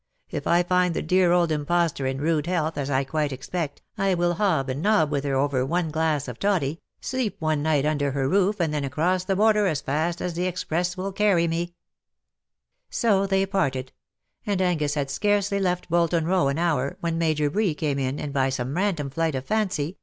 [0.31, 4.15] If I find the dear old impostor in rude health, as I quite expect, I
[4.15, 6.81] will hob and nob with her over one glass of toddy.
[7.01, 7.09] 202 CUPID AND PSYCHE.
[7.11, 10.47] sleep one night under her roof, and then across the Border as fast as the
[10.47, 11.73] express will carry me/^
[12.89, 13.91] So they parted;
[14.43, 18.33] and Angus had scarcely left Bolton Row an honr_, when Major Bree came in^ and^
[18.33, 19.99] by some random flight of fancy.